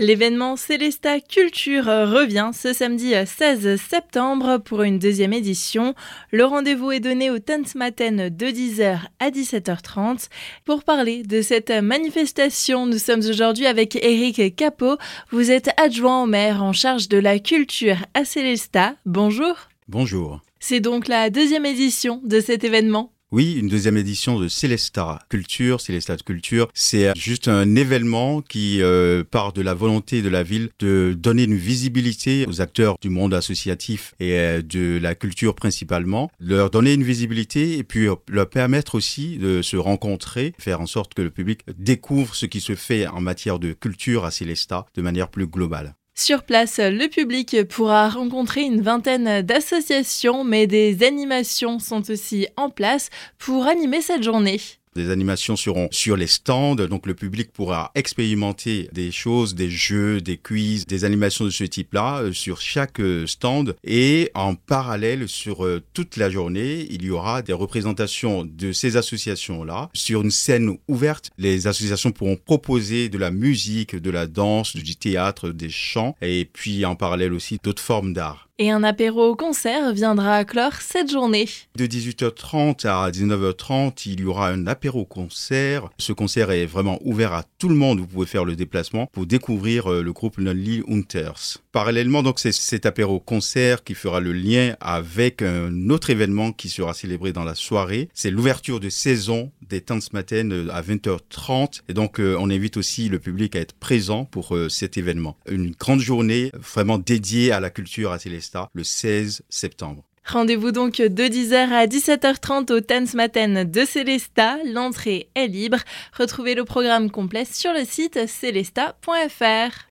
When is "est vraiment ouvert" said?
86.50-87.34